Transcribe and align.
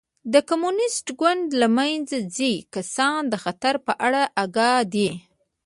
د 0.33 0.35
کمونېست 0.49 1.07
ګوند 1.19 1.45
له 1.61 1.67
منځه 1.77 2.17
ځیني 2.35 2.55
کسان 2.73 3.19
د 3.29 3.33
خطر 3.43 3.75
په 3.85 3.93
اړه 4.05 4.23
اګاه 4.43 4.79
دي. 4.93 5.11